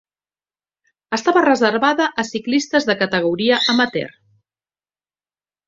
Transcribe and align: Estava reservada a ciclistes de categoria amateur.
Estava 1.17 1.43
reservada 1.45 2.07
a 2.23 2.25
ciclistes 2.31 2.89
de 2.89 2.97
categoria 3.03 3.61
amateur. 3.77 4.19